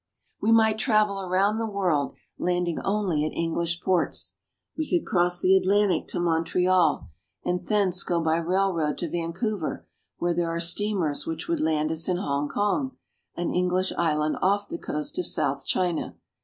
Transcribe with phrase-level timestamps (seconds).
[0.41, 4.33] We might travel around the world, landing only at English ports.
[4.75, 7.07] We could cross the Atlantic to Montreal,
[7.45, 9.85] and thence go by railroad to Vancouver
[10.17, 12.97] where there are steamers which would land us in Hong Kong,
[13.35, 16.15] an English island off the coast of South China.